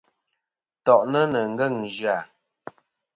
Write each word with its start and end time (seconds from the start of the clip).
To’ni 0.83 1.21
ni 1.33 1.41
ngeng 1.51 1.79
zya. 1.95 2.17